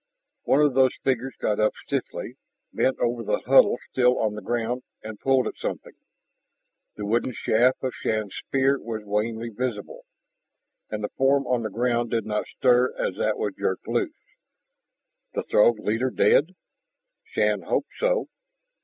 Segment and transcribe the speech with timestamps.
[0.45, 2.33] One of those figures got up stiffly,
[2.73, 5.93] bent over the huddle still on the ground, and pulled at something.
[6.95, 10.05] The wooden shaft of Shann's spear was wanly visible.
[10.89, 14.23] And the form on the ground did not stir as that was jerked loose.
[15.35, 16.55] The Throg leader dead?
[17.23, 18.25] Shann hoped so.